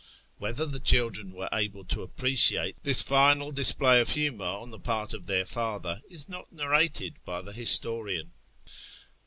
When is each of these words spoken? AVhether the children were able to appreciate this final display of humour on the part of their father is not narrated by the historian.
AVhether 0.41 0.71
the 0.71 0.79
children 0.79 1.31
were 1.31 1.47
able 1.53 1.85
to 1.85 2.01
appreciate 2.01 2.75
this 2.83 3.03
final 3.03 3.51
display 3.51 4.01
of 4.01 4.09
humour 4.09 4.43
on 4.47 4.71
the 4.71 4.79
part 4.79 5.13
of 5.13 5.27
their 5.27 5.45
father 5.45 5.99
is 6.09 6.27
not 6.27 6.51
narrated 6.51 7.17
by 7.23 7.39
the 7.39 7.53
historian. 7.53 8.31